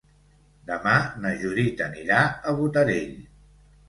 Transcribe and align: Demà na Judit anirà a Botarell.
Demà 0.69 0.93
na 1.25 1.33
Judit 1.43 1.83
anirà 1.87 2.21
a 2.31 2.55
Botarell. 2.61 3.13